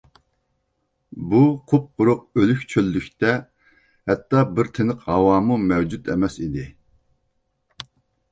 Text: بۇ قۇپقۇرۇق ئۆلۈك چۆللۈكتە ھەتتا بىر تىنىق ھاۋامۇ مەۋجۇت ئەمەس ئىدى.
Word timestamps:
بۇ 1.31 1.39
قۇپقۇرۇق 1.73 2.23
ئۆلۈك 2.39 2.63
چۆللۈكتە 2.71 3.35
ھەتتا 4.11 4.41
بىر 4.59 4.71
تىنىق 4.79 5.05
ھاۋامۇ 5.11 5.57
مەۋجۇت 5.67 6.09
ئەمەس 6.15 6.39
ئىدى. 6.47 6.65